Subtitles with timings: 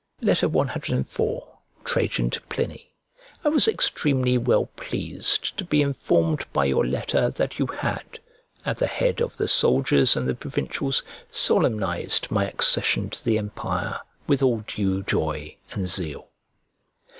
[0.25, 0.51] CIV
[1.85, 2.91] TRAJAN TO PLINY
[3.45, 8.17] I WAS extremely well pleased to be informed by your letter that you had,
[8.65, 13.99] at the head of the soldiers and the provincials, solemnised my accession to the empire
[14.25, 16.29] with all due joy and zeal.